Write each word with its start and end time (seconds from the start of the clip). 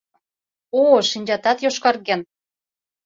О-о, 0.79 0.97
шинчатат 1.09 1.57
йошкарген. 1.63 2.21